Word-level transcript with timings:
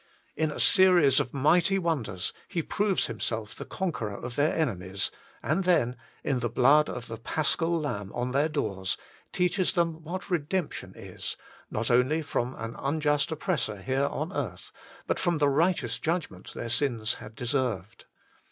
In 0.35 0.49
a 0.49 0.59
series 0.59 1.19
of 1.19 1.31
mighty 1.31 1.77
wonders 1.77 2.33
He 2.47 2.63
proves 2.63 3.05
Himself 3.05 3.53
the 3.55 3.65
Conqueror 3.65 4.15
of 4.15 4.35
their 4.35 4.55
enemies, 4.55 5.11
and 5.43 5.63
then, 5.63 5.95
in 6.23 6.39
the 6.39 6.49
blood 6.49 6.89
of 6.89 7.05
the 7.05 7.17
Paschal 7.19 7.79
Lamb 7.79 8.11
on 8.15 8.31
their 8.31 8.49
doorSj 8.49 8.97
teaches 9.31 9.73
them 9.73 10.01
what 10.01 10.31
redemption 10.31 10.93
is, 10.97 11.37
not 11.69 11.91
only 11.91 12.23
from 12.23 12.55
an 12.55 12.75
unjust 12.79 13.31
oppressor 13.31 13.79
here 13.79 14.07
on 14.07 14.33
earth, 14.33 14.71
but 15.05 15.19
from 15.19 15.37
the 15.37 15.49
righteous 15.49 15.99
judgment 15.99 16.55
their 16.55 16.67
sins 16.69 17.13
had 17.21 17.35
deserved. 17.35 18.05